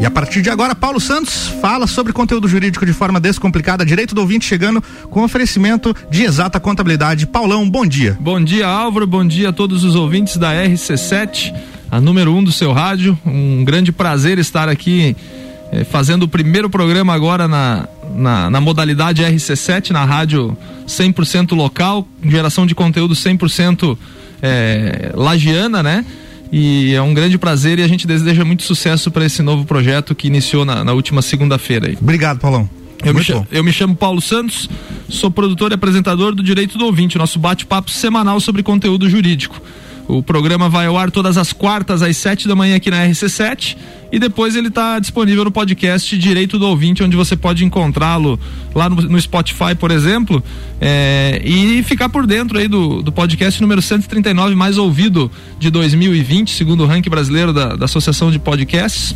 [0.00, 4.14] E a partir de agora, Paulo Santos fala sobre conteúdo jurídico de forma descomplicada, direito
[4.14, 7.26] do ouvinte chegando com oferecimento de exata contabilidade.
[7.26, 8.16] Paulão, bom dia.
[8.20, 11.52] Bom dia, Álvaro, bom dia a todos os ouvintes da RC7,
[11.90, 13.18] a número um do seu rádio.
[13.26, 15.16] Um grande prazer estar aqui
[15.72, 22.06] eh, fazendo o primeiro programa agora na, na, na modalidade RC7, na rádio 100% local,
[22.24, 23.98] geração de conteúdo 100%
[24.42, 26.04] eh, lagiana, né?
[26.50, 30.14] E é um grande prazer e a gente deseja muito sucesso para esse novo projeto
[30.14, 31.94] que iniciou na, na última segunda-feira.
[32.00, 32.68] Obrigado, Paulão.
[33.04, 34.68] Eu me, chamo, eu me, chamo, Paulo Santos,
[35.08, 39.60] sou produtor e apresentador do Direito do Ouvinte, nosso bate-papo semanal sobre conteúdo jurídico.
[40.08, 43.76] O programa vai ao ar todas as quartas às sete da manhã aqui na RC7
[44.10, 48.40] e depois ele está disponível no podcast Direito do Ouvinte, onde você pode encontrá-lo
[48.74, 50.42] lá no, no, Spotify, por exemplo,
[50.80, 56.54] é, e ficar por dentro aí do, do podcast número 139 mais ouvido de 2020,
[56.54, 59.14] segundo o ranking brasileiro da, da Associação de Podcasts.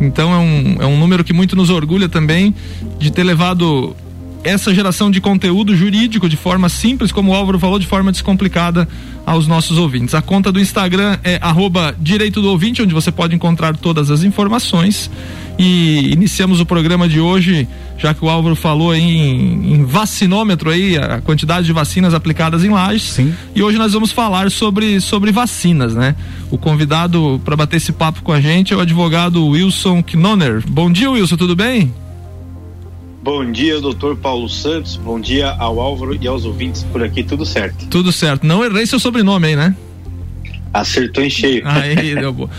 [0.00, 2.54] Então é um, é um número que muito nos orgulha também
[3.00, 3.96] de ter levado
[4.44, 8.88] essa geração de conteúdo jurídico de forma simples, como o Álvaro falou, de forma descomplicada
[9.26, 10.14] aos nossos ouvintes.
[10.14, 14.22] A conta do Instagram é arroba direito do ouvinte, onde você pode encontrar todas as
[14.22, 15.10] informações.
[15.58, 17.66] E iniciamos o programa de hoje,
[17.98, 22.68] já que o Álvaro falou em, em vacinômetro aí, a quantidade de vacinas aplicadas em
[22.68, 23.02] lajes.
[23.02, 23.34] Sim.
[23.54, 26.14] E hoje nós vamos falar sobre, sobre vacinas, né?
[26.48, 30.62] O convidado para bater esse papo com a gente é o advogado Wilson Knoner.
[30.68, 31.92] Bom dia, Wilson, tudo bem?
[33.22, 34.96] Bom dia, doutor Paulo Santos.
[34.96, 37.86] Bom dia ao Álvaro e aos ouvintes por aqui, tudo certo?
[37.88, 38.46] Tudo certo.
[38.46, 39.74] Não errei seu sobrenome aí, né?
[40.72, 41.62] Acertou em cheio.
[41.66, 42.50] Aí, deu boa.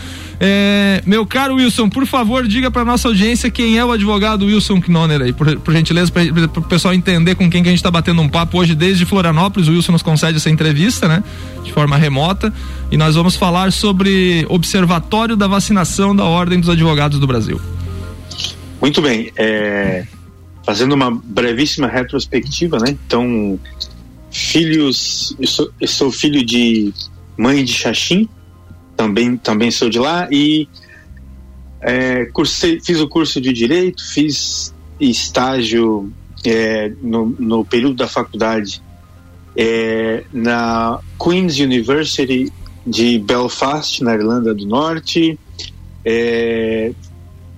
[0.41, 4.81] É, meu caro Wilson, por favor, diga para nossa audiência quem é o advogado Wilson
[4.87, 7.91] Knoner aí, por, por gentileza, para o pessoal entender com quem que a gente está
[7.91, 9.67] batendo um papo hoje desde Florianópolis.
[9.67, 11.23] O Wilson nos concede essa entrevista, né,
[11.63, 12.53] de forma remota,
[12.89, 17.59] e nós vamos falar sobre Observatório da Vacinação da Ordem dos Advogados do Brasil.
[18.81, 19.31] Muito bem.
[19.35, 20.05] É,
[20.69, 22.95] fazendo uma brevíssima retrospectiva, né?
[23.07, 23.59] Então,
[24.29, 26.93] filhos, eu sou, eu sou filho de
[27.35, 28.29] mãe de Xaxim,
[28.95, 30.69] também, também sou de lá e
[31.81, 36.13] é, cursei, fiz o curso de direito, fiz estágio
[36.45, 38.79] é, no, no, período da faculdade
[39.57, 42.53] é, na Queen's University
[42.85, 45.35] de Belfast, na Irlanda do Norte.
[46.05, 46.91] É,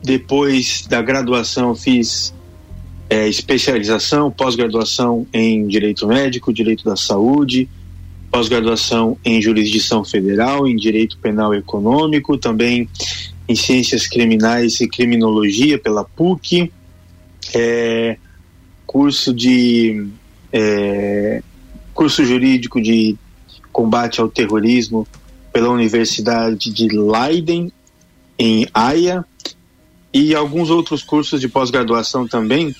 [0.01, 2.33] depois da graduação fiz
[3.11, 7.67] é, especialização, pós-graduação em direito médico, direito da saúde,
[8.31, 12.87] pós-graduação em jurisdição federal, em direito penal econômico, também
[13.49, 16.71] em ciências criminais e criminologia pela PUC,
[17.53, 18.15] é,
[18.87, 20.07] curso de
[20.53, 21.43] é,
[21.93, 23.17] curso jurídico de
[23.73, 25.05] combate ao terrorismo
[25.51, 27.73] pela Universidade de Leiden
[28.39, 29.25] em Haia
[30.13, 32.73] e alguns outros cursos de pós-graduação também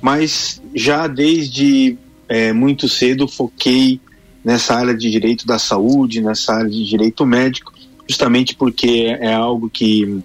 [0.00, 1.96] mas já desde
[2.28, 4.00] é, muito cedo foquei
[4.44, 7.72] nessa área de direito da saúde, nessa área de direito médico,
[8.08, 10.20] justamente porque é algo que,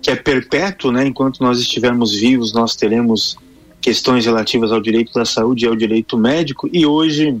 [0.00, 1.06] que é perpétuo, né?
[1.06, 3.36] Enquanto nós estivermos vivos, nós teremos
[3.80, 6.68] questões relativas ao direito da saúde e ao direito médico.
[6.72, 7.36] E hoje,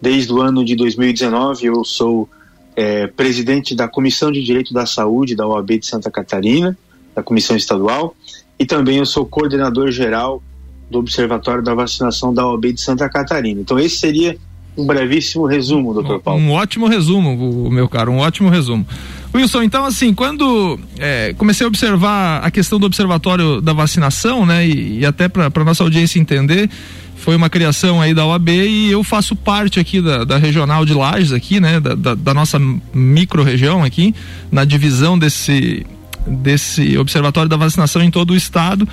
[0.00, 2.28] desde o ano de 2019, eu sou
[2.74, 6.76] é, presidente da Comissão de Direito da Saúde da OAB de Santa Catarina,
[7.14, 8.14] da Comissão Estadual,
[8.60, 10.42] e também eu sou coordenador geral
[10.90, 13.58] do Observatório da Vacinação da OAB de Santa Catarina.
[13.58, 14.36] Então esse seria
[14.76, 16.40] um brevíssimo resumo, doutor Paulo.
[16.40, 18.86] Um ótimo resumo, meu caro, um ótimo resumo.
[19.34, 24.66] Wilson, então assim, quando é, comecei a observar a questão do observatório da vacinação, né,
[24.66, 26.68] e, e até para nossa audiência entender,
[27.16, 30.92] foi uma criação aí da OAB e eu faço parte aqui da, da regional de
[30.92, 32.58] Lages aqui, né, da, da, da nossa
[32.92, 34.14] micro região aqui,
[34.52, 35.86] na divisão desse
[36.26, 38.88] desse observatório da vacinação em todo o estado.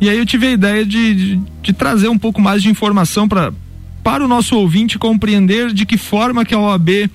[0.00, 3.28] E aí eu tive a ideia de, de, de trazer um pouco mais de informação
[3.28, 3.52] para
[4.02, 7.08] para o nosso ouvinte compreender de que forma que a OAB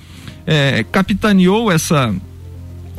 [0.45, 2.15] é, capitaneou essa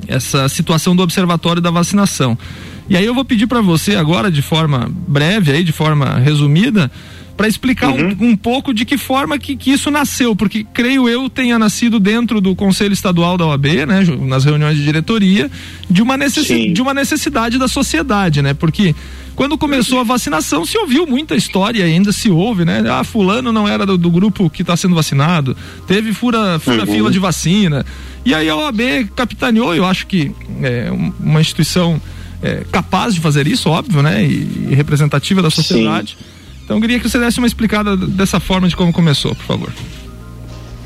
[0.06, 2.38] essa situação do observatório da vacinação.
[2.88, 6.90] E aí eu vou pedir para você agora de forma breve aí, de forma resumida,
[7.38, 8.16] para explicar uhum.
[8.20, 12.00] um, um, pouco de que forma que, que, isso nasceu, porque creio eu tenha nascido
[12.00, 15.48] dentro do Conselho Estadual da OAB, né, nas reuniões de diretoria,
[15.88, 18.54] de uma, necessi de uma necessidade da sociedade, né?
[18.54, 18.92] Porque
[19.36, 22.82] quando começou a vacinação se ouviu muita história, ainda se ouve, né?
[22.90, 25.56] Ah, fulano não era do, do grupo que está sendo vacinado,
[25.86, 26.92] teve fura, fura uhum.
[26.92, 27.86] fila de vacina.
[28.24, 28.80] E aí a OAB
[29.14, 30.90] capitaneou, eu acho que é
[31.20, 32.02] uma instituição
[32.42, 34.24] é, capaz de fazer isso, óbvio, né?
[34.24, 36.16] E, e representativa da sociedade.
[36.18, 36.37] Sim
[36.68, 39.72] então eu queria que você desse uma explicada dessa forma de como começou, por favor.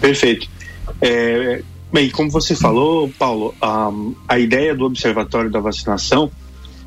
[0.01, 0.49] Perfeito.
[1.01, 1.61] É,
[1.93, 3.91] bem, como você falou, Paulo, a,
[4.29, 6.31] a ideia do Observatório da Vacinação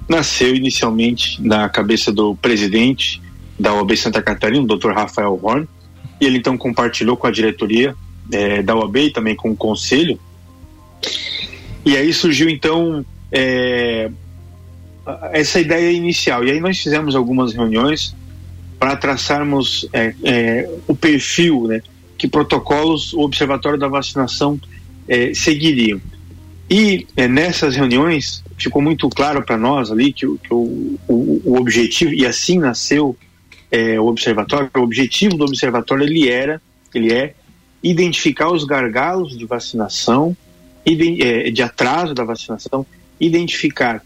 [0.08, 3.22] nasceu inicialmente na cabeça do presidente
[3.60, 4.92] da OAB Santa Catarina, o Dr.
[4.92, 5.68] Rafael Horn,
[6.22, 7.94] e ele então compartilhou com a diretoria
[8.32, 10.18] é, da OAB e também com o conselho.
[11.86, 14.10] E aí surgiu então é,
[15.34, 16.46] essa ideia inicial.
[16.46, 18.16] E aí nós fizemos algumas reuniões
[18.80, 21.82] para traçarmos é, é, o perfil, né,
[22.18, 24.60] que protocolos o Observatório da Vacinação
[25.08, 26.02] é, seguiriam.
[26.70, 31.58] E é, nessas reuniões ficou muito claro para nós ali que, que o, o, o,
[31.58, 33.16] objetivo, e assim nasceu
[33.72, 36.62] é, o Observatório, o objetivo do Observatório ele era,
[36.94, 37.36] ele é
[37.84, 40.36] identificar os gargalos de vacinação,
[40.86, 42.86] de, de atraso da vacinação,
[43.20, 44.04] identificar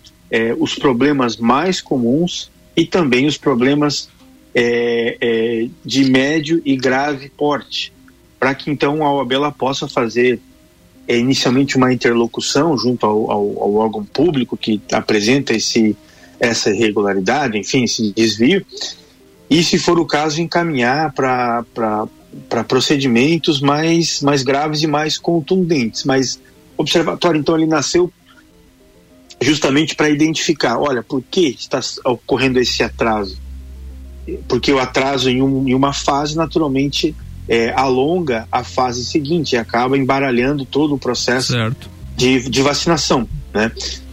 [0.59, 4.09] os problemas mais comuns e também os problemas
[4.53, 7.93] é, é, de médio e grave porte,
[8.39, 10.39] para que então a OAB possa fazer
[11.07, 15.95] é, inicialmente uma interlocução junto ao, ao, ao, órgão público que apresenta esse,
[16.39, 18.65] essa irregularidade, enfim, esse desvio,
[19.49, 26.03] e se for o caso encaminhar para procedimentos mais, mais graves e mais contundentes.
[26.05, 26.39] Mas
[26.77, 28.11] observatório então ele nasceu
[29.41, 33.48] justamente para identificar, olha, por que está ocorrendo esse atraso?
[34.47, 37.15] Porque o atraso em, um, em uma fase naturalmente
[37.47, 41.53] é, alonga a fase seguinte e acaba embaralhando todo o processo
[42.15, 43.71] de, de, vacinação, né?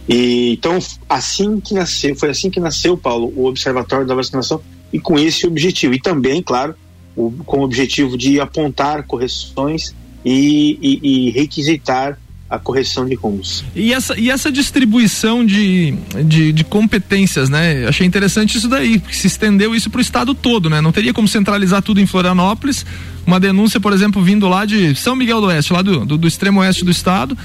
[0.09, 4.61] E, então, assim que nasceu, foi assim que nasceu, Paulo, o Observatório da Vacinação
[4.91, 5.93] e com esse objetivo.
[5.93, 6.73] E também, claro,
[7.15, 9.93] o, com o objetivo de apontar correções
[10.23, 12.17] e, e, e requisitar
[12.49, 13.63] a correção de rumos.
[13.75, 17.85] E essa, e essa distribuição de, de, de, competências, né?
[17.87, 20.79] Achei interessante isso daí, porque se estendeu isso para o estado todo, né?
[20.79, 22.85] Não teria como centralizar tudo em Florianópolis.
[23.25, 26.27] Uma denúncia, por exemplo, vindo lá de São Miguel do Oeste, lá do, do, do
[26.27, 27.37] extremo oeste do estado.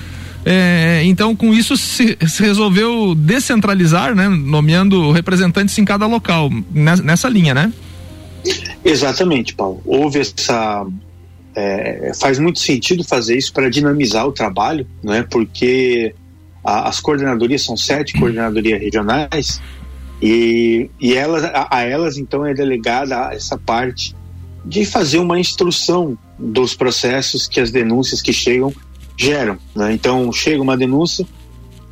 [0.45, 4.29] É, então, com isso, se, se, resolveu descentralizar, né?
[4.29, 7.73] Nomeando representantes em cada local, nessa, nessa linha, né?
[8.85, 9.81] Exatamente, Paulo.
[9.85, 10.87] Houve essa
[11.55, 15.27] é, faz muito sentido fazer isso para dinamizar o trabalho, né?
[15.31, 16.15] Porque
[16.65, 19.61] a, as coordenadorias são sete coordenadorias regionais
[20.21, 24.15] e, e elas, a, a, elas então é delegada essa parte
[24.65, 28.73] de fazer uma instrução dos processos que as denúncias que chegam
[29.17, 29.93] geram, né?
[29.93, 31.27] Então chega uma denúncia,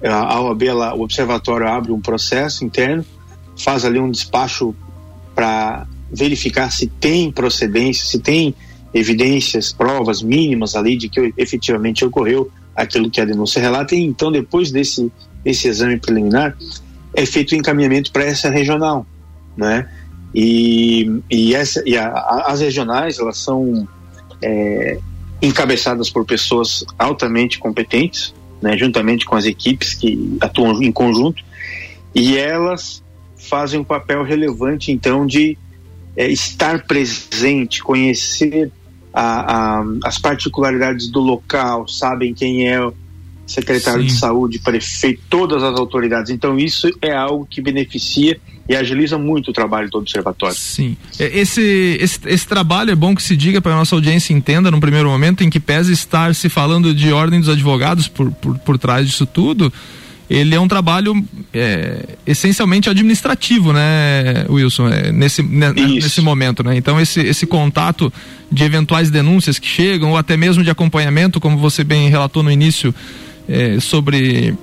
[0.02, 3.04] a OAB, ela, o observatório abre um processo interno,
[3.56, 4.74] faz ali um despacho
[5.34, 8.54] para verificar se tem procedência, se tem
[8.92, 14.32] evidências, provas mínimas ali de que efetivamente ocorreu aquilo que a denúncia relata, e então
[14.32, 15.10] depois desse,
[15.44, 16.56] desse exame preliminar
[17.14, 19.06] é feito o encaminhamento para essa regional,
[19.56, 19.88] né?
[20.34, 23.86] E, e, essa, e a, a, as regionais elas são
[24.40, 24.98] é,
[25.42, 28.32] encabeçadas por pessoas altamente competentes,
[28.62, 31.42] né, juntamente com as equipes que atuam em conjunto,
[32.14, 33.02] e elas
[33.36, 35.56] fazem um papel relevante então de
[36.16, 38.70] é, estar presente, conhecer
[39.12, 42.94] a, a, as particularidades do local, sabem quem é o
[43.46, 44.06] secretário Sim.
[44.06, 46.30] de saúde, prefeito, todas as autoridades.
[46.30, 50.54] Então isso é algo que beneficia e agiliza muito o trabalho do observatório.
[50.54, 50.96] Sim.
[51.18, 54.70] É, esse, esse, esse trabalho é bom que se diga para a nossa audiência entenda
[54.70, 58.56] num primeiro momento em que pese estar se falando de ordem dos advogados por, por,
[58.58, 59.72] por trás disso tudo
[60.30, 61.12] ele é um trabalho
[61.52, 66.76] é, essencialmente administrativo, né, Wilson, é, nesse, né, nesse momento, né?
[66.76, 68.12] Então esse, esse contato
[68.50, 72.50] de eventuais denúncias que chegam ou até mesmo de acompanhamento, como você bem relatou no
[72.50, 72.94] início,
[73.48, 74.54] é, sobre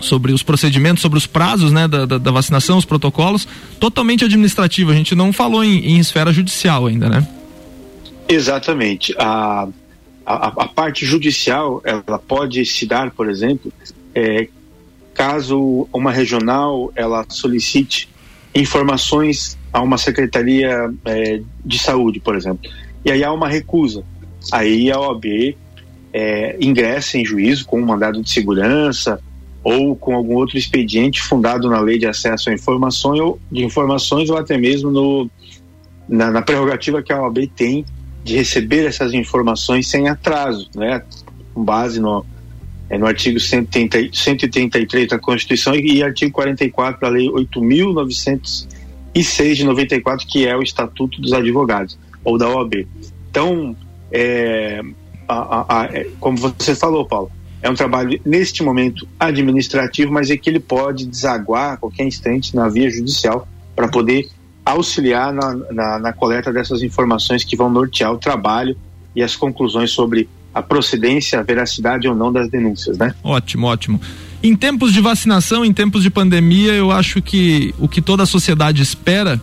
[0.00, 3.46] sobre os procedimentos, sobre os prazos né, da, da, da, vacinação, os protocolos,
[3.78, 4.92] totalmente administrativo.
[4.92, 7.26] A gente não falou em, em esfera judicial ainda, né?
[8.28, 9.12] Exatamente.
[9.18, 9.66] A,
[10.24, 13.72] a, a, parte judicial, ela pode se dar, por exemplo,
[14.14, 14.48] é,
[15.20, 18.08] caso uma regional ela solicite
[18.54, 22.70] informações a uma secretaria é, de saúde, por exemplo,
[23.04, 24.02] e aí há uma recusa,
[24.50, 25.26] aí a OAB
[26.10, 29.20] é, ingressa em juízo com um mandado de segurança
[29.62, 34.30] ou com algum outro expediente fundado na lei de acesso a informações ou de informações
[34.30, 35.30] ou até mesmo no,
[36.08, 37.84] na, na prerrogativa que a OAB tem
[38.24, 41.02] de receber essas informações sem atraso, né,
[41.52, 42.24] com base no
[42.90, 49.64] é, no artigo 130, 133 da Constituição e, e artigo 44 da Lei 8.906 de
[49.64, 52.86] 94, que é o Estatuto dos Advogados, ou da OAB.
[53.30, 53.76] Então,
[54.10, 54.82] é,
[55.28, 57.30] a, a, a, é, como você falou, Paulo,
[57.62, 62.56] é um trabalho, neste momento, administrativo, mas é que ele pode desaguar a qualquer instante
[62.56, 64.28] na via judicial para poder
[64.64, 68.76] auxiliar na, na, na coleta dessas informações que vão nortear o trabalho
[69.14, 73.14] e as conclusões sobre a procedência, a veracidade ou não das denúncias, né?
[73.22, 74.00] Ótimo, ótimo.
[74.42, 78.26] Em tempos de vacinação, em tempos de pandemia, eu acho que o que toda a
[78.26, 79.40] sociedade espera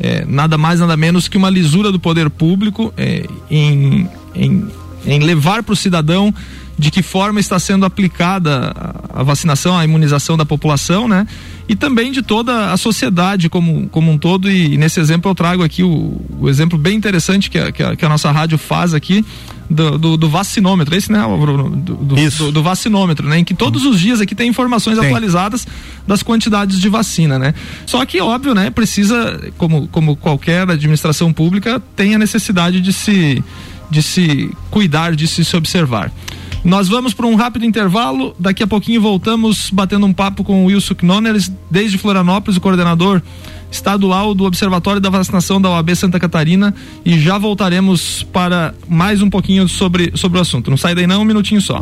[0.00, 4.66] é nada mais, nada menos que uma lisura do poder público é, em, em,
[5.04, 6.34] em levar para o cidadão
[6.78, 8.74] de que forma está sendo aplicada
[9.10, 11.26] a vacinação, a imunização da população, né?
[11.68, 14.50] E também de toda a sociedade como, como um todo.
[14.50, 17.94] E, nesse exemplo eu trago aqui o, o exemplo bem interessante que a, que a,
[17.94, 19.22] que a nossa rádio faz aqui
[19.70, 22.46] do, do, do, vacinômetro, esse, né, do, do, Isso.
[22.46, 23.38] do, do vacinômetro, né?
[23.38, 25.06] Em que todos os dias aqui tem informações tem.
[25.06, 25.66] atualizadas
[26.06, 27.54] das quantidades de vacina, né?
[27.86, 33.44] Só que, óbvio, né, precisa, como, como qualquer administração pública, tem a necessidade de se,
[33.88, 36.12] de se cuidar, de se, se observar.
[36.64, 38.34] Nós vamos para um rápido intervalo.
[38.38, 43.22] Daqui a pouquinho voltamos batendo um papo com o Wilson Knoneres, desde Florianópolis, o coordenador
[43.70, 46.74] estadual do Observatório da Vacinação da OAB Santa Catarina.
[47.04, 50.70] E já voltaremos para mais um pouquinho sobre, sobre o assunto.
[50.70, 51.80] Não sai daí não, um minutinho só.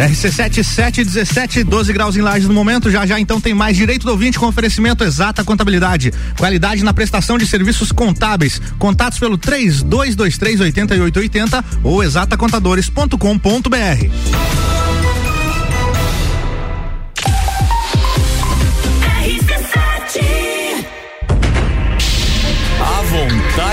[0.00, 2.90] RC7 717, 12 graus em lajes no momento.
[2.90, 6.10] Já já então tem mais direito do ouvinte com oferecimento exata contabilidade.
[6.38, 8.58] Qualidade na prestação de serviços contábeis.
[8.78, 14.79] Contatos pelo 3223 8880 ou exatacontadores.com.br.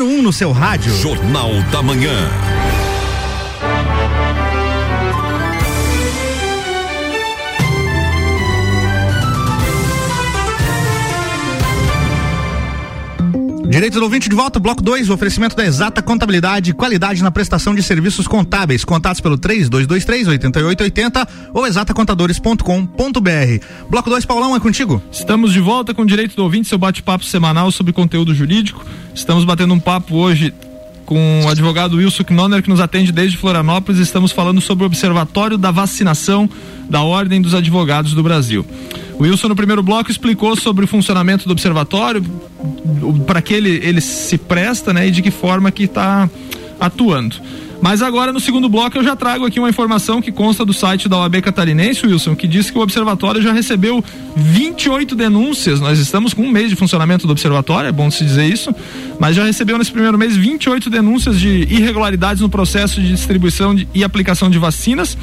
[0.00, 0.94] Número 1 um no seu rádio.
[0.94, 2.69] Jornal da Manhã.
[13.80, 17.82] Direitos do ouvinte de volta, bloco 2, oferecimento da exata contabilidade, qualidade na prestação de
[17.82, 18.84] serviços contábeis.
[18.84, 23.64] Contatos pelo 3223 8880 ou exatacontadores.com.br.
[23.88, 25.02] Bloco 2, Paulão, é contigo?
[25.10, 28.84] Estamos de volta com Direito do Ouvinte, seu bate-papo semanal sobre conteúdo jurídico.
[29.14, 30.52] Estamos batendo um papo hoje
[31.06, 33.98] com o advogado Wilson Knoner, que nos atende desde Florianópolis.
[33.98, 36.46] Estamos falando sobre o Observatório da Vacinação
[36.86, 38.62] da Ordem dos Advogados do Brasil.
[39.20, 42.24] O Wilson, no primeiro bloco, explicou sobre o funcionamento do observatório,
[43.26, 46.26] para que ele, ele se presta né, e de que forma que está
[46.80, 47.36] atuando.
[47.80, 51.08] Mas agora, no segundo bloco, eu já trago aqui uma informação que consta do site
[51.08, 54.04] da OAB Catarinense, Wilson, que diz que o Observatório já recebeu
[54.36, 55.80] 28 denúncias.
[55.80, 58.74] Nós estamos com um mês de funcionamento do Observatório, é bom se dizer isso,
[59.18, 63.88] mas já recebeu nesse primeiro mês 28 denúncias de irregularidades no processo de distribuição de,
[63.94, 65.16] e aplicação de vacinas.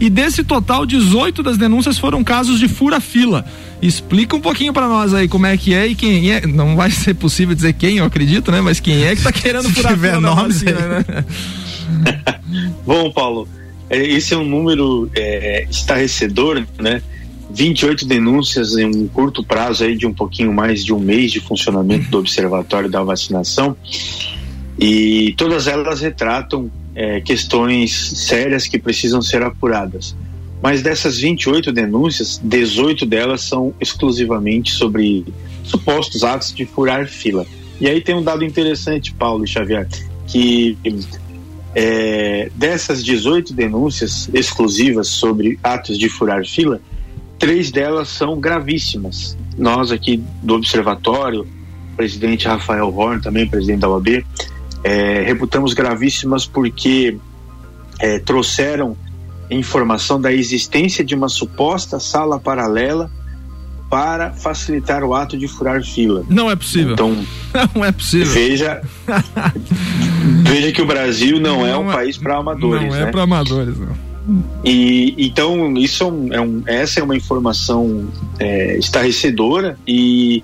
[0.00, 3.44] E desse total, 18 das denúncias foram casos de fura-fila.
[3.82, 6.46] Explica um pouquinho para nós aí como é que é e quem é.
[6.46, 8.60] Não vai ser possível dizer quem, eu acredito, né?
[8.60, 11.24] Mas quem é que está querendo furar fila nomes vacina, né?
[12.86, 13.48] Bom, Paulo,
[13.88, 17.02] é, esse é um número é, estarrecedor, né?
[17.50, 21.40] 28 denúncias em um curto prazo aí de um pouquinho mais de um mês de
[21.40, 23.76] funcionamento do Observatório da Vacinação
[24.78, 30.16] e todas elas retratam é, questões sérias que precisam ser apuradas.
[30.62, 35.24] Mas dessas 28 denúncias, 18 delas são exclusivamente sobre
[35.62, 37.46] supostos atos de furar fila.
[37.80, 39.86] E aí tem um dado interessante, Paulo e Xavier,
[40.26, 40.78] que
[41.74, 46.80] é, dessas 18 denúncias exclusivas sobre atos de furar fila,
[47.38, 49.36] três delas são gravíssimas.
[49.58, 54.24] Nós aqui do Observatório, o presidente Rafael Horn, também presidente da OAB,
[54.82, 57.16] é, reputamos gravíssimas porque
[57.98, 58.96] é, trouxeram
[59.50, 63.10] informação da existência de uma suposta sala paralela
[63.90, 66.24] para facilitar o ato de furar fila.
[66.28, 66.94] Não é possível.
[66.94, 67.24] Então,
[67.74, 68.32] não é possível.
[68.32, 68.82] Veja,
[70.42, 72.88] veja que o Brasil não, não é um é, país para amadores.
[72.88, 73.10] Não é né?
[73.10, 74.14] para amadores, não.
[74.64, 80.42] E então isso é um, é um, essa é uma informação é, estarrecedora e,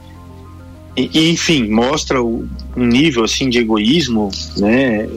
[0.94, 2.46] e, enfim mostra o,
[2.76, 5.08] um nível assim de egoísmo, né?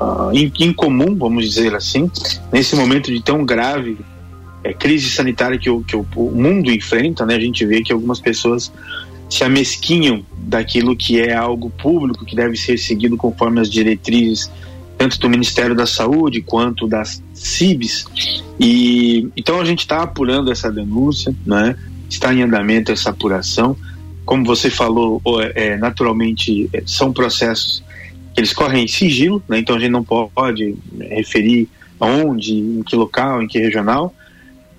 [0.00, 2.10] uh, incomum, vamos dizer assim,
[2.52, 3.98] nesse momento de tão grave
[4.64, 7.34] é, crise sanitária que, o, que o, o mundo enfrenta, né?
[7.34, 8.72] A gente vê que algumas pessoas
[9.32, 14.50] se amesquinham daquilo que é algo público, que deve ser seguido conforme as diretrizes
[14.98, 18.04] tanto do Ministério da Saúde quanto das CIBs.
[18.60, 21.74] E então a gente está apurando essa denúncia, né?
[22.10, 23.74] Está em andamento essa apuração.
[24.26, 25.20] Como você falou,
[25.54, 27.82] é, naturalmente é, são processos
[28.34, 29.58] que eles correm em sigilo, né?
[29.58, 34.14] Então a gente não pode referir aonde, em que local, em que regional,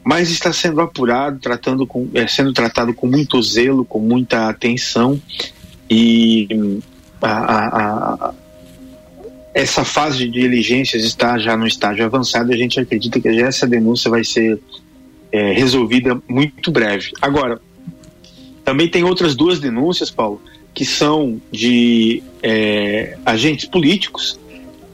[0.04, 5.20] mas está sendo apurado, tratando com, é, sendo tratado com muito zelo, com muita atenção
[5.90, 6.82] e
[7.22, 8.34] a, a, a,
[9.54, 14.10] essa fase de diligências está já no estágio avançado a gente acredita que essa denúncia
[14.10, 14.60] vai ser
[15.32, 17.12] é, resolvida muito breve.
[17.22, 17.60] Agora,
[18.64, 20.42] também tem outras duas denúncias, Paulo,
[20.74, 24.40] que são de é, agentes políticos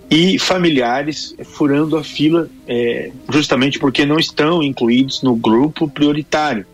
[0.10, 6.66] e familiares furando a fila é, justamente porque não estão incluídos no grupo prioritário.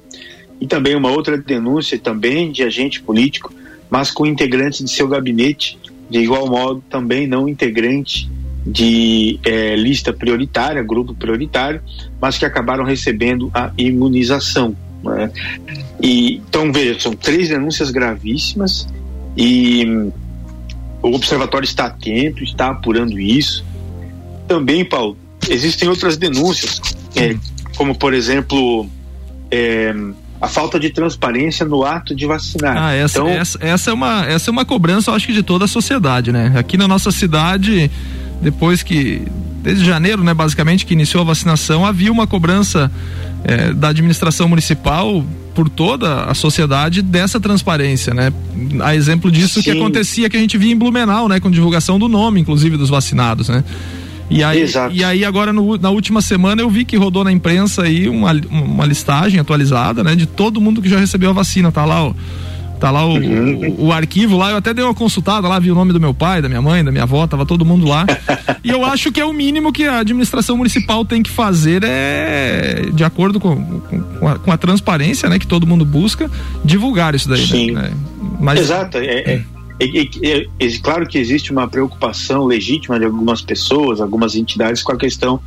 [0.60, 3.54] E também uma outra denúncia também de agente político,
[3.90, 5.78] mas com integrantes de seu gabinete,
[6.10, 8.30] de igual modo também não integrante
[8.66, 11.82] de é, lista prioritária, grupo prioritário,
[12.20, 14.76] mas que acabaram recebendo a imunização.
[15.04, 15.30] Né?
[16.02, 18.88] E, então, veja, são três denúncias gravíssimas
[19.38, 20.10] e
[21.10, 23.64] o observatório está atento, está apurando isso.
[24.48, 25.18] Também, Paulo,
[25.50, 26.82] existem outras denúncias,
[27.16, 27.36] é,
[27.76, 28.88] como por exemplo
[29.52, 29.94] é,
[30.42, 32.78] a falta de transparência no ato de vacinar.
[32.78, 35.44] Ah, essa, então, essa, essa, é uma, essa é uma cobrança, eu acho que de
[35.44, 36.54] toda a sociedade, né?
[36.56, 37.90] Aqui na nossa cidade,
[38.42, 39.22] depois que
[39.62, 42.92] desde janeiro, né, basicamente, que iniciou a vacinação, havia uma cobrança
[43.44, 45.26] é, da administração municipal
[45.56, 48.32] por toda a sociedade dessa transparência, né?
[48.84, 49.64] A exemplo disso Sim.
[49.64, 51.40] que acontecia que a gente via em Blumenau, né?
[51.40, 53.64] Com divulgação do nome, inclusive, dos vacinados, né?
[54.30, 54.94] E aí, Exato.
[54.94, 58.32] e aí agora no, na última semana eu vi que rodou na imprensa aí uma,
[58.50, 60.16] uma listagem atualizada, né?
[60.16, 62.14] De todo mundo que já recebeu a vacina, tá lá, ó.
[62.80, 63.76] Tá lá o, uhum.
[63.78, 66.14] o, o, arquivo lá, eu até dei uma consultada lá, vi o nome do meu
[66.14, 68.06] pai, da minha mãe, da minha avó, tava todo mundo lá.
[68.64, 72.88] e eu acho que é o mínimo que a administração municipal tem que fazer é,
[72.94, 73.80] de acordo com,
[74.20, 76.30] com, a, com a transparência, né, que todo mundo busca,
[76.64, 77.42] divulgar isso daí.
[77.42, 77.48] Né?
[77.48, 77.72] Sim.
[77.72, 77.94] Né?
[78.40, 79.44] Mas, Exato, é, é,
[79.80, 84.98] é, é, claro que existe uma preocupação legítima de algumas pessoas, algumas entidades com a
[84.98, 85.40] questão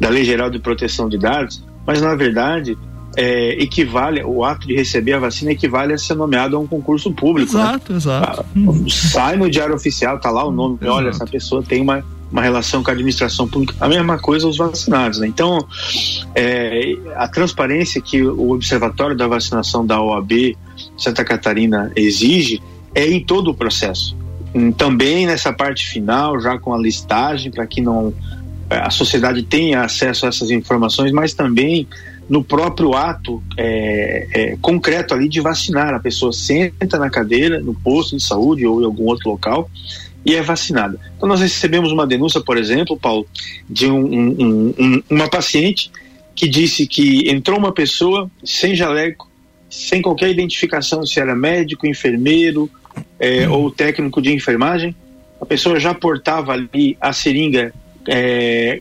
[0.00, 2.76] da Lei Geral de Proteção de Dados, mas na verdade
[3.16, 7.12] é, equivale, o ato de receber a vacina equivale a ser nomeado a um concurso
[7.12, 7.52] público.
[7.52, 7.98] Exato, né?
[7.98, 8.44] exato.
[8.56, 10.96] Ah, sai no diário oficial, tá lá o nome, exato.
[10.96, 13.74] olha, essa pessoa tem uma, uma relação com a administração pública.
[13.80, 15.26] A mesma coisa os vacinados, né?
[15.26, 15.66] Então,
[16.34, 20.56] é, a transparência que o Observatório da Vacinação da OAB
[20.96, 22.62] Santa Catarina exige
[22.94, 24.16] é em todo o processo.
[24.76, 28.12] Também nessa parte final, já com a listagem, para que não
[28.68, 31.86] a sociedade tenha acesso a essas informações, mas também
[32.32, 35.92] no próprio ato é, é, concreto ali de vacinar.
[35.92, 39.70] A pessoa senta na cadeira, no posto de saúde ou em algum outro local
[40.24, 40.98] e é vacinada.
[41.14, 43.26] Então nós recebemos uma denúncia, por exemplo, Paulo,
[43.68, 45.90] de um, um, um, uma paciente
[46.34, 49.30] que disse que entrou uma pessoa sem jaleco,
[49.68, 52.70] sem qualquer identificação se era médico, enfermeiro
[53.20, 54.96] é, ou técnico de enfermagem.
[55.38, 57.74] A pessoa já portava ali a seringa
[58.08, 58.80] é,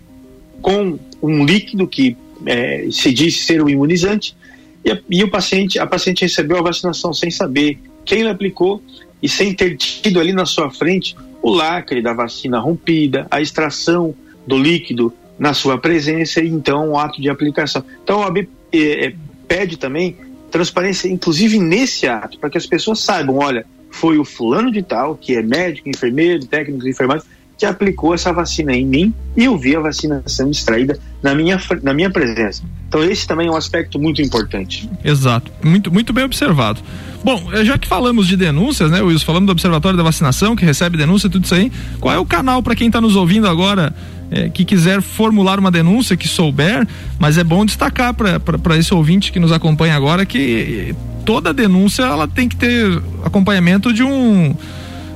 [0.61, 4.35] com um líquido que é, se disse ser o imunizante
[4.83, 8.81] e, a, e, o paciente, a paciente recebeu a vacinação sem saber quem aplicou
[9.21, 14.13] e sem ter tido ali na sua frente o lacre da vacina rompida, a extração
[14.45, 17.83] do líquido na sua presença e então o ato de aplicação.
[18.03, 19.13] Então a OAB é, é,
[19.47, 20.15] pede também
[20.49, 25.15] transparência, inclusive nesse ato, para que as pessoas saibam, olha, foi o fulano de tal,
[25.15, 27.25] que é médico, enfermeiro, técnico de enfermagem,
[27.61, 31.61] que aplicou essa vacina em mim e eu vi a vacina sendo extraída na minha,
[31.83, 32.63] na minha presença.
[32.87, 34.89] Então esse também é um aspecto muito importante.
[35.03, 36.81] Exato, muito, muito bem observado.
[37.23, 40.65] Bom, eh, já que falamos de denúncias, né, Wilson, falamos do Observatório da Vacinação, que
[40.65, 43.93] recebe denúncia, tudo isso aí, qual é o canal para quem está nos ouvindo agora
[44.31, 46.87] é, que quiser formular uma denúncia, que souber,
[47.19, 52.27] mas é bom destacar para esse ouvinte que nos acompanha agora que toda denúncia ela
[52.27, 54.55] tem que ter acompanhamento de um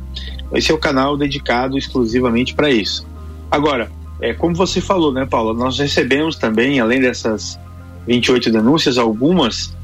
[0.54, 3.06] Esse é o canal dedicado exclusivamente para isso.
[3.52, 5.54] Agora, é como você falou, né, Paula?
[5.54, 7.60] Nós recebemos também, além dessas
[8.08, 9.76] 28 denúncias, algumas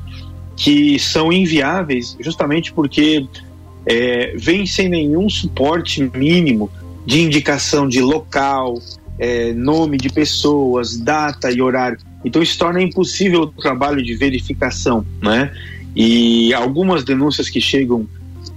[0.56, 3.28] que são inviáveis, justamente porque
[3.86, 6.72] é, vem sem nenhum suporte mínimo
[7.06, 8.80] de indicação de local,
[9.20, 11.98] é, nome de pessoas, data e horário.
[12.24, 15.52] Então isso torna impossível o trabalho de verificação, né?
[15.96, 18.08] E algumas denúncias que chegam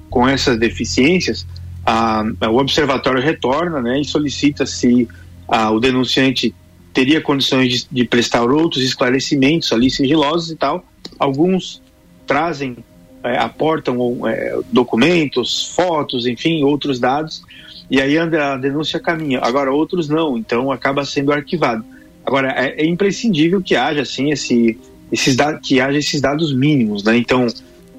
[0.09, 1.47] com essas deficiências,
[1.85, 5.09] a, a, o observatório retorna, né, e solicita se
[5.47, 6.55] a, o denunciante
[6.93, 10.85] teria condições de, de, prestar outros esclarecimentos ali sigilosos e tal.
[11.19, 11.83] Alguns
[12.27, 12.79] trazem,
[13.23, 17.43] é, aportam é, documentos, fotos, enfim, outros dados,
[17.91, 19.41] e aí a denúncia caminha.
[19.43, 21.85] Agora outros não, então acaba sendo arquivado.
[22.27, 24.77] Agora, é, é imprescindível que haja, assim, esse,
[25.13, 27.17] esses dados, que haja esses dados mínimos, né?
[27.17, 27.47] Então,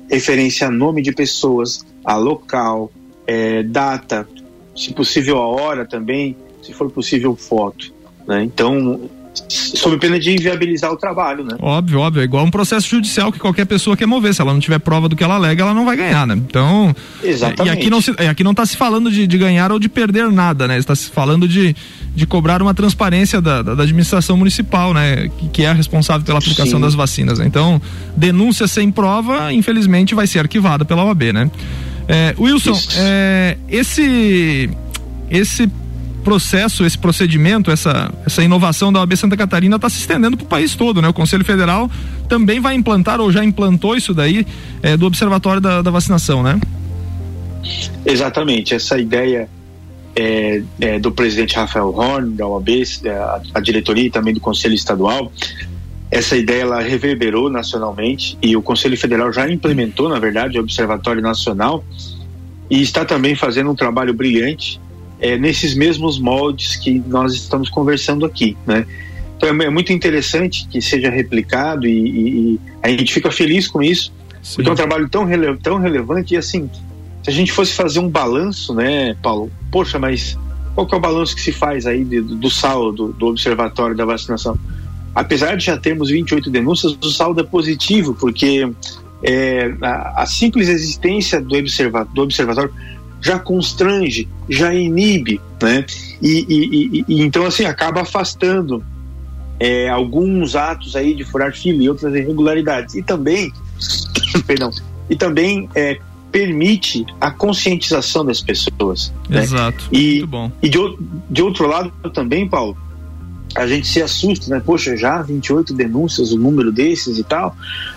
[0.10, 2.92] referência a nome de pessoas, a local,
[3.26, 4.28] é, data,
[4.76, 7.94] se possível a hora também, se for possível foto,
[8.28, 8.44] né?
[8.44, 9.10] Então,
[9.50, 11.56] sob pena de inviabilizar o trabalho, né?
[11.60, 12.22] Óbvio, óbvio.
[12.22, 14.34] É igual um processo judicial que qualquer pessoa quer mover.
[14.34, 16.36] Se ela não tiver prova do que ela alega, ela não vai ganhar, né?
[16.36, 16.96] Então.
[17.24, 17.76] Exatamente.
[17.76, 20.30] E aqui não, se, aqui não está se falando de, de, ganhar ou de perder
[20.32, 20.78] nada, né?
[20.78, 21.76] Está se falando de,
[22.17, 25.30] de cobrar uma transparência da, da, da administração municipal, né?
[25.38, 26.82] Que, que, é a responsável pela aplicação Sim.
[26.82, 27.38] das vacinas.
[27.38, 27.45] Né?
[27.45, 27.80] Então,
[28.15, 31.51] denúncia sem prova, infelizmente, vai ser arquivada pela OAB, né?
[32.08, 34.67] É, Wilson, é, esse
[35.30, 35.69] esse
[36.23, 40.47] processo, esse procedimento, essa, essa inovação da OAB Santa Catarina está se estendendo para o
[40.47, 41.08] país todo, né?
[41.08, 41.88] O Conselho Federal
[42.27, 44.43] também vai implantar ou já implantou isso daí
[44.82, 46.60] é, do Observatório da, da, Vacinação, né?
[48.03, 49.47] Exatamente, essa ideia
[50.17, 52.69] é, é, do presidente Rafael Horn, da OAB,
[53.03, 55.32] é, a, a diretoria e também do Conselho Estadual,
[56.10, 61.21] essa ideia ela reverberou nacionalmente e o Conselho Federal já implementou, na verdade, o Observatório
[61.21, 61.84] Nacional
[62.67, 64.82] e está também fazendo um trabalho brilhante
[65.19, 68.88] é, nesses mesmos moldes que nós estamos conversando aqui, né?
[69.38, 73.67] Então é, é muito interessante que seja replicado e, e, e, a gente fica feliz
[73.67, 74.56] com isso, Sim.
[74.56, 76.67] porque é um trabalho tão, rele, tão relevante e assim,
[77.28, 79.52] se a gente fosse fazer um balanço, né, Paulo?
[79.70, 80.38] Poxa, mas
[80.74, 84.06] qual que é o balanço que se faz aí do, do saldo do Observatório da
[84.06, 84.58] Vacinação?
[85.13, 88.72] Apesar de já termos 28 denúncias, o saldo é positivo, porque
[89.22, 92.74] é, a, a, simples existência do, observa, do observatório
[93.20, 95.86] já constrange, já inibe, né?
[96.22, 98.82] E, e, e, e então assim acaba afastando
[99.60, 103.52] é, alguns atos aí de furar fila e outras irregularidades e também,
[104.48, 104.72] perdão,
[105.10, 106.00] e também é,
[106.32, 109.13] permite a conscientização das pessoas.
[109.30, 109.44] Né?
[109.44, 109.84] Exato.
[109.86, 110.00] Né?
[110.00, 110.52] E, Muito bom.
[110.62, 110.80] E de,
[111.30, 112.78] de outro lado também, Paulo,
[113.56, 114.62] a gente se assusta, né?
[114.63, 117.56] Poxa, já 28 denúncias, o número desses e tal,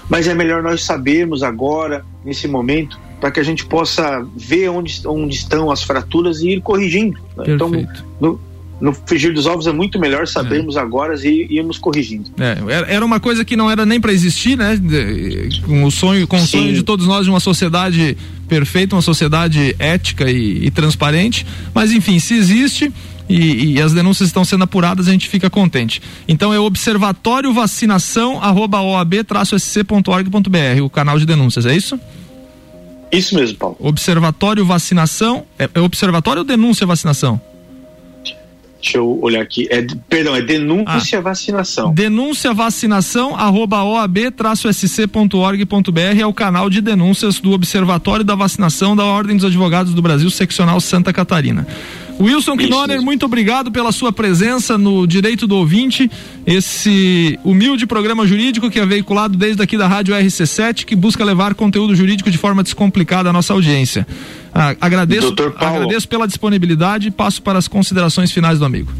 [0.08, 5.02] mas é melhor nós sabermos agora, nesse momento, para que a gente possa ver onde,
[5.06, 7.20] onde estão as fraturas e ir corrigindo.
[7.36, 7.44] Né?
[7.48, 7.70] Então,
[8.18, 8.40] no,
[8.80, 10.80] no frigir dos ovos é muito melhor sabermos é.
[10.80, 12.30] agora e irmos corrigindo.
[12.38, 14.80] É, era uma coisa que não era nem para existir, né?
[15.66, 18.16] Com o sonho, com o sonho de todos nós de uma sociedade
[18.48, 21.46] perfeita, uma sociedade ética e, e transparente.
[21.74, 22.92] Mas enfim, se existe,
[23.28, 26.02] e, e, as denúncias estão sendo apuradas, a gente fica contente.
[26.26, 31.98] Então é observatório vacinação oab-sc.org.br, o canal de denúncias, é isso?
[33.12, 33.76] Isso mesmo, Paulo.
[33.80, 35.44] Observatório Vacinação.
[35.58, 37.40] É, é Observatório ou Denúncia Vacinação?
[38.80, 39.68] Deixa eu olhar aqui.
[39.70, 41.92] É, perdão, é denúncia ah, vacinação.
[41.92, 49.36] Denúncia vacinação, arroba oab-sc.org.br é o canal de denúncias do Observatório da Vacinação da Ordem
[49.36, 51.66] dos Advogados do Brasil, seccional Santa Catarina.
[52.20, 56.10] Wilson Knoller, muito obrigado pela sua presença no Direito do Ouvinte,
[56.46, 61.54] esse humilde programa jurídico que é veiculado desde aqui da Rádio RC7, que busca levar
[61.54, 64.06] conteúdo jurídico de forma descomplicada à nossa audiência.
[64.52, 68.92] Ah, agradeço, agradeço pela disponibilidade e passo para as considerações finais do amigo.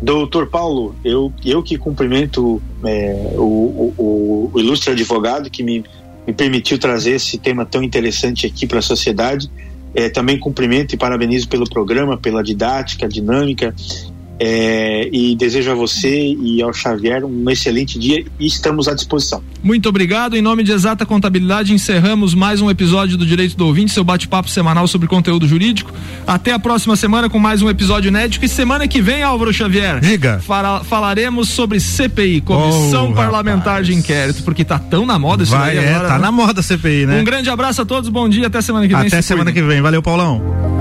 [0.00, 5.82] Doutor Paulo, eu, eu que cumprimento é, o, o, o, ilustre advogado que me,
[6.24, 9.50] me permitiu trazer esse tema tão interessante aqui para a sociedade
[9.96, 13.74] é, também cumprimento e parabenizo pelo programa, pela didática, dinâmica
[14.38, 19.42] É, e desejo a você e ao Xavier um excelente dia e estamos à disposição.
[19.62, 20.36] Muito obrigado.
[20.36, 24.50] Em nome de Exata Contabilidade, encerramos mais um episódio do Direito do Ouvinte, seu bate-papo
[24.50, 25.90] semanal sobre conteúdo jurídico.
[26.26, 28.44] Até a próxima semana com mais um episódio inédito.
[28.44, 30.38] E semana que vem, Álvaro Xavier, Diga.
[30.46, 33.86] fala- falaremos sobre CPI, Comissão Oh, Parlamentar rapaz.
[33.86, 36.08] de Inquérito, porque tá tão na moda isso Vai, daí é, agora.
[36.08, 36.20] tá né?
[36.20, 37.20] na moda a CPI, né?
[37.20, 39.06] Um grande abraço a todos, bom dia, até semana que vem.
[39.06, 39.62] Até se semana cuidem.
[39.62, 39.80] que vem.
[39.80, 40.75] Valeu, Paulão.